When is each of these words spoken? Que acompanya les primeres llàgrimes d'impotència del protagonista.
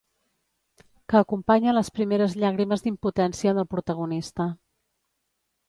Que 1.13 1.17
acompanya 1.19 1.75
les 1.79 1.91
primeres 1.99 2.33
llàgrimes 2.45 2.85
d'impotència 2.87 3.55
del 3.61 3.71
protagonista. 3.77 4.51